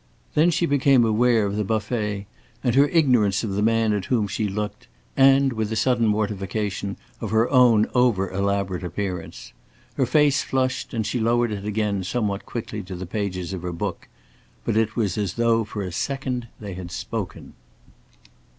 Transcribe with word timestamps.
Then 0.33 0.49
she 0.49 0.65
became 0.65 1.05
aware 1.05 1.45
of 1.45 1.55
the 1.57 1.63
buffet, 1.63 2.25
and 2.63 2.73
her 2.73 2.87
ignorance 2.87 3.43
of 3.43 3.51
the 3.51 3.61
man 3.61 3.93
at 3.93 4.05
whom 4.05 4.27
she 4.27 4.47
looked, 4.49 4.87
and, 5.15 5.53
with 5.53 5.71
a 5.71 5.75
sudden 5.75 6.07
mortification, 6.07 6.97
of 7.19 7.29
her 7.29 7.47
own 7.51 7.85
over 7.93 8.27
elaborate 8.31 8.83
appearance. 8.83 9.53
Her 9.97 10.07
face 10.07 10.41
flushed, 10.41 10.95
and 10.95 11.05
she 11.05 11.19
lowered 11.19 11.51
it 11.51 11.65
again 11.65 12.03
somewhat 12.03 12.47
quickly 12.47 12.81
to 12.81 12.95
the 12.95 13.05
pages 13.05 13.53
of 13.53 13.61
her 13.61 13.71
book. 13.71 14.07
But 14.65 14.75
it 14.75 14.95
was 14.95 15.19
as 15.19 15.35
though 15.35 15.63
for 15.63 15.83
a 15.83 15.91
second 15.91 16.47
they 16.59 16.73
had 16.73 16.89
spoken. 16.89 17.53